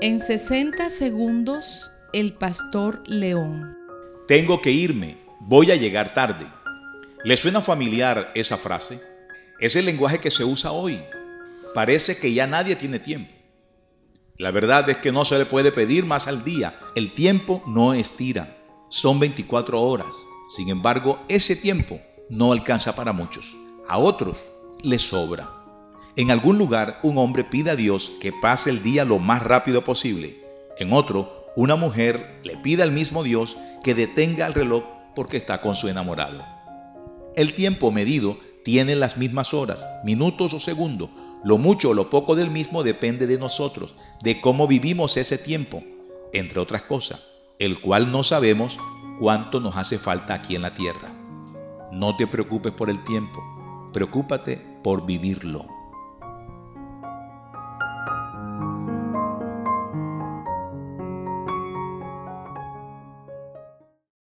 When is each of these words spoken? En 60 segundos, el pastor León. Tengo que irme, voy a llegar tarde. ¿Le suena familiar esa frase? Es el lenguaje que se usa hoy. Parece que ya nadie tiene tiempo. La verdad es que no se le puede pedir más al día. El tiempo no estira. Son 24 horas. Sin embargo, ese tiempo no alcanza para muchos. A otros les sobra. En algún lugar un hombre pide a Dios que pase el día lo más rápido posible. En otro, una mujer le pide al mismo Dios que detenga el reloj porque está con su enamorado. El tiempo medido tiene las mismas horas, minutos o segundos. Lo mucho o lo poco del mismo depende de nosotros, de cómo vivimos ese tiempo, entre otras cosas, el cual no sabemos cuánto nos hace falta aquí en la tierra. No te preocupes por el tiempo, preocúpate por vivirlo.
En 0.00 0.18
60 0.18 0.90
segundos, 0.90 1.92
el 2.12 2.32
pastor 2.34 3.02
León. 3.06 3.78
Tengo 4.26 4.60
que 4.60 4.72
irme, 4.72 5.18
voy 5.40 5.70
a 5.70 5.76
llegar 5.76 6.12
tarde. 6.12 6.46
¿Le 7.22 7.36
suena 7.36 7.62
familiar 7.62 8.32
esa 8.34 8.58
frase? 8.58 9.00
Es 9.60 9.76
el 9.76 9.86
lenguaje 9.86 10.18
que 10.18 10.32
se 10.32 10.44
usa 10.44 10.72
hoy. 10.72 11.00
Parece 11.74 12.18
que 12.18 12.34
ya 12.34 12.46
nadie 12.46 12.74
tiene 12.74 12.98
tiempo. 12.98 13.32
La 14.36 14.50
verdad 14.50 14.90
es 14.90 14.96
que 14.96 15.12
no 15.12 15.24
se 15.24 15.38
le 15.38 15.46
puede 15.46 15.70
pedir 15.70 16.04
más 16.04 16.26
al 16.26 16.44
día. 16.44 16.76
El 16.96 17.14
tiempo 17.14 17.62
no 17.66 17.94
estira. 17.94 18.58
Son 18.88 19.20
24 19.20 19.80
horas. 19.80 20.14
Sin 20.54 20.70
embargo, 20.70 21.24
ese 21.28 21.54
tiempo 21.54 22.00
no 22.28 22.52
alcanza 22.52 22.96
para 22.96 23.12
muchos. 23.12 23.56
A 23.88 23.98
otros 23.98 24.38
les 24.82 25.02
sobra. 25.02 25.63
En 26.16 26.30
algún 26.30 26.58
lugar 26.58 27.00
un 27.02 27.18
hombre 27.18 27.42
pide 27.42 27.72
a 27.72 27.76
Dios 27.76 28.12
que 28.20 28.32
pase 28.32 28.70
el 28.70 28.84
día 28.84 29.04
lo 29.04 29.18
más 29.18 29.42
rápido 29.42 29.82
posible. 29.82 30.38
En 30.78 30.92
otro, 30.92 31.50
una 31.56 31.74
mujer 31.74 32.40
le 32.44 32.56
pide 32.56 32.84
al 32.84 32.92
mismo 32.92 33.24
Dios 33.24 33.56
que 33.82 33.94
detenga 33.94 34.46
el 34.46 34.54
reloj 34.54 34.84
porque 35.16 35.36
está 35.36 35.60
con 35.60 35.74
su 35.74 35.88
enamorado. 35.88 36.44
El 37.34 37.52
tiempo 37.54 37.90
medido 37.90 38.38
tiene 38.64 38.94
las 38.94 39.16
mismas 39.16 39.54
horas, 39.54 39.88
minutos 40.04 40.54
o 40.54 40.60
segundos. 40.60 41.10
Lo 41.42 41.58
mucho 41.58 41.90
o 41.90 41.94
lo 41.94 42.10
poco 42.10 42.36
del 42.36 42.50
mismo 42.50 42.84
depende 42.84 43.26
de 43.26 43.38
nosotros, 43.38 43.94
de 44.22 44.40
cómo 44.40 44.68
vivimos 44.68 45.16
ese 45.16 45.36
tiempo, 45.36 45.82
entre 46.32 46.60
otras 46.60 46.82
cosas, 46.82 47.28
el 47.58 47.80
cual 47.80 48.12
no 48.12 48.22
sabemos 48.22 48.78
cuánto 49.18 49.58
nos 49.58 49.76
hace 49.76 49.98
falta 49.98 50.34
aquí 50.34 50.54
en 50.54 50.62
la 50.62 50.74
tierra. 50.74 51.12
No 51.92 52.16
te 52.16 52.28
preocupes 52.28 52.72
por 52.72 52.88
el 52.88 53.02
tiempo, 53.02 53.42
preocúpate 53.92 54.56
por 54.82 55.06
vivirlo. 55.06 55.73